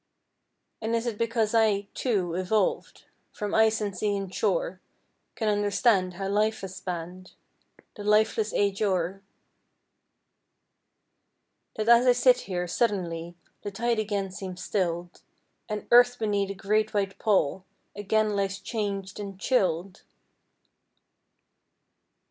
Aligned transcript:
And 0.81 0.95
is 0.95 1.05
it 1.05 1.19
because 1.19 1.53
I, 1.53 1.81
too, 1.93 2.33
evolved 2.33 3.05
From 3.31 3.53
ice 3.53 3.79
and 3.81 3.95
sea 3.95 4.17
and 4.17 4.33
shore, 4.33 4.81
Can 5.35 5.47
understand 5.47 6.15
How 6.15 6.27
life 6.27 6.61
has 6.61 6.75
spanned 6.77 7.33
The 7.93 8.03
lifeless 8.03 8.51
ages 8.51 8.81
o'er, 8.81 9.21
That 11.75 11.87
as 11.87 12.07
I 12.07 12.13
sit 12.13 12.39
here, 12.49 12.65
suddenly 12.67 13.35
The 13.61 13.69
tide 13.69 13.99
again 13.99 14.31
seems 14.31 14.63
stilled 14.63 15.21
And 15.69 15.85
earth 15.91 16.17
beneath 16.17 16.49
a 16.49 16.55
great 16.55 16.95
white 16.95 17.19
pall 17.19 17.63
Again 17.95 18.35
lies 18.35 18.57
changed 18.59 19.19
and 19.19 19.39
chilled? 19.39 20.01